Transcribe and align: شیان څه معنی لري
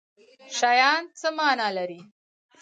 شیان 0.57 1.03
څه 1.19 1.27
معنی 1.37 1.69
لري 1.77 2.01